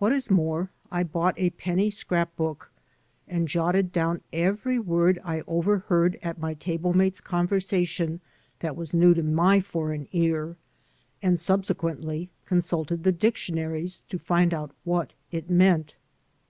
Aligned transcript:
What 0.00 0.10
is 0.12 0.28
more, 0.28 0.70
I 0.90 1.04
bought 1.04 1.38
a 1.38 1.50
penny 1.50 1.88
scrap 1.88 2.34
book 2.34 2.72
and 3.28 3.46
jotted 3.46 3.92
down 3.92 4.22
every 4.32 4.76
word 4.76 5.20
I 5.22 5.42
over 5.46 5.84
heard 5.86 6.16
in 6.16 6.34
my 6.38 6.54
table 6.54 6.92
mates' 6.94 7.20
conversation 7.20 8.20
that 8.58 8.74
was 8.74 8.92
new 8.92 9.14
to 9.14 9.22
my 9.22 9.60
foreign 9.60 10.08
ear, 10.10 10.56
and 11.22 11.38
subsequently 11.38 12.28
consulted 12.44 13.04
the 13.04 13.12
dic 13.12 13.36
tionaries 13.36 14.02
to 14.08 14.18
find 14.18 14.52
out 14.52 14.72
what 14.82 15.12
it 15.30 15.48
meant. 15.48 15.94